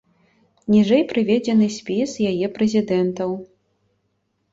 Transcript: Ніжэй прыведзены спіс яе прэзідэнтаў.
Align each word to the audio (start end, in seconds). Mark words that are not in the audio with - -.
Ніжэй 0.75 1.03
прыведзены 1.11 1.67
спіс 1.75 2.15
яе 2.31 2.47
прэзідэнтаў. 2.57 3.37